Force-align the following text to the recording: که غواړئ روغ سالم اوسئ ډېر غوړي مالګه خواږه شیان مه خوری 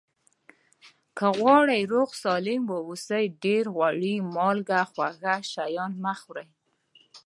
که 1.17 1.27
غواړئ 1.39 1.81
روغ 1.93 2.09
سالم 2.23 2.61
اوسئ 2.87 3.23
ډېر 3.43 3.63
غوړي 3.75 4.15
مالګه 4.35 4.81
خواږه 4.91 5.35
شیان 5.51 5.91
مه 6.03 6.13
خوری 6.21 6.47